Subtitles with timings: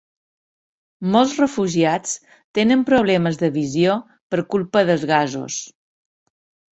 [1.15, 2.15] Molts refugiats
[2.59, 3.99] tenen problemes de visió
[4.35, 5.59] per culpa dels gasos